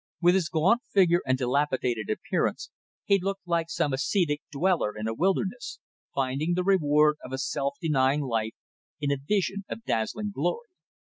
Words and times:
With 0.19 0.33
his 0.33 0.49
gaunt 0.49 0.81
figure 0.89 1.21
and 1.27 1.37
dilapidated 1.37 2.09
appearance 2.09 2.71
he 3.05 3.19
looked 3.19 3.45
like 3.45 3.69
some 3.69 3.93
ascetic 3.93 4.41
dweller 4.51 4.97
in 4.97 5.07
a 5.07 5.13
wilderness, 5.13 5.77
finding 6.15 6.55
the 6.55 6.63
reward 6.63 7.17
of 7.23 7.31
a 7.31 7.37
self 7.37 7.75
denying 7.79 8.21
life 8.21 8.55
in 8.99 9.11
a 9.11 9.17
vision 9.23 9.63
of 9.69 9.83
dazzling 9.85 10.31
glory. 10.31 10.69